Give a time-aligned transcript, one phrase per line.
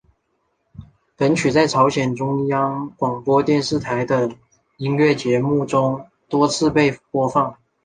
[1.15, 4.31] 本曲在朝鲜中央广播电台的
[4.77, 7.55] 音乐节目中多次被播放。